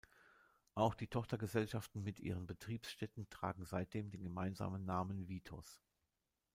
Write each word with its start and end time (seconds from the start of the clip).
Auch 0.73 0.95
die 0.95 1.05
Tochtergesellschaften 1.05 2.01
mit 2.01 2.19
ihren 2.19 2.47
Betriebsstätten 2.47 3.29
tragen 3.29 3.65
seitdem 3.65 4.09
den 4.09 4.23
gemeinsamen 4.23 4.83
Namen 4.83 5.27
Vitos. 5.27 5.79